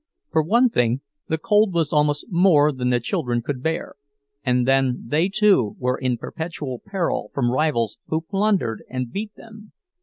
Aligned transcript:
For 0.31 0.41
one 0.41 0.71
thing 0.71 1.01
the 1.27 1.37
cold 1.37 1.75
was 1.75 1.93
almost 1.93 2.25
more 2.31 2.71
than 2.71 2.89
the 2.89 2.99
children 2.99 3.43
could 3.43 3.61
bear; 3.61 3.93
and 4.43 4.67
then 4.67 5.03
they, 5.05 5.29
too, 5.29 5.75
were 5.77 5.95
in 5.99 6.17
perpetual 6.17 6.81
peril 6.83 7.29
from 7.35 7.51
rivals 7.51 7.99
who 8.07 8.21
plundered 8.21 8.83
and 8.89 9.11
beat 9.11 9.35
them. 9.35 9.73